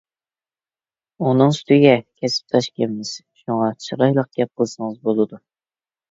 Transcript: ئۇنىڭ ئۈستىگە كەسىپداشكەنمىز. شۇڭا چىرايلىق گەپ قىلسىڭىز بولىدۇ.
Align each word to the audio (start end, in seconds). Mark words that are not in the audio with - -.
ئۇنىڭ 1.25 1.51
ئۈستىگە 1.55 1.91
كەسىپداشكەنمىز. 2.21 3.11
شۇڭا 3.41 3.67
چىرايلىق 3.89 4.31
گەپ 4.39 4.51
قىلسىڭىز 4.61 4.97
بولىدۇ. 5.05 5.39